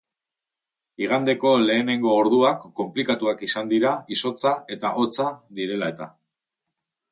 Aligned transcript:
Igandeko 1.07 1.51
lehenengo 1.65 2.15
orduak 2.21 2.65
konplikatuak 2.81 3.45
izan 3.49 3.71
dira 3.75 3.93
izotza 4.17 4.57
eta 4.79 4.95
hotza 5.03 5.31
direla 5.61 5.95
eta. 5.97 6.11